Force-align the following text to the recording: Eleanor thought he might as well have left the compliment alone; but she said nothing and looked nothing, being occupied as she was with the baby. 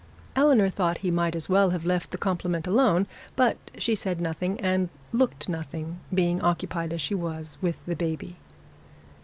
Eleanor 0.35 0.67
thought 0.71 0.97
he 1.05 1.11
might 1.11 1.35
as 1.35 1.47
well 1.47 1.69
have 1.69 1.85
left 1.85 2.09
the 2.09 2.17
compliment 2.17 2.65
alone; 2.65 3.05
but 3.35 3.57
she 3.77 3.93
said 3.93 4.19
nothing 4.19 4.59
and 4.59 4.89
looked 5.11 5.47
nothing, 5.47 5.99
being 6.11 6.41
occupied 6.41 6.91
as 6.91 6.99
she 7.01 7.13
was 7.13 7.55
with 7.61 7.75
the 7.85 7.95
baby. 7.95 8.37